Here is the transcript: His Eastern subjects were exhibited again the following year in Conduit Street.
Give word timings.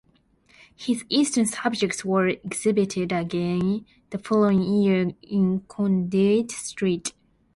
His 0.75 1.05
Eastern 1.09 1.45
subjects 1.45 2.03
were 2.03 2.29
exhibited 2.29 3.11
again 3.11 3.85
the 4.09 4.17
following 4.17 4.63
year 4.63 5.11
in 5.21 5.59
Conduit 5.67 6.49
Street. 6.49 7.13